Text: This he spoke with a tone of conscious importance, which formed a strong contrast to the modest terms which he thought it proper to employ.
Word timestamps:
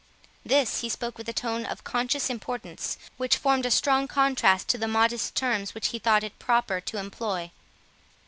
This 0.43 0.79
he 0.79 0.89
spoke 0.89 1.19
with 1.19 1.29
a 1.29 1.31
tone 1.31 1.63
of 1.63 1.83
conscious 1.83 2.31
importance, 2.31 2.97
which 3.17 3.37
formed 3.37 3.67
a 3.67 3.69
strong 3.69 4.07
contrast 4.07 4.67
to 4.69 4.79
the 4.79 4.87
modest 4.87 5.35
terms 5.35 5.75
which 5.75 5.89
he 5.89 5.99
thought 5.99 6.23
it 6.23 6.39
proper 6.39 6.81
to 6.81 6.97
employ. 6.97 7.51